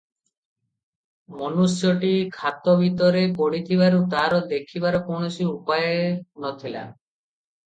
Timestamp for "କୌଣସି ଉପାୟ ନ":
5.11-6.53